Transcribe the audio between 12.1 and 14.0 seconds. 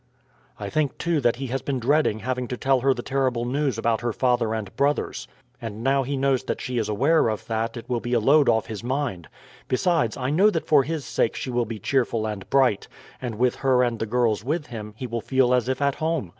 and bright, and with her and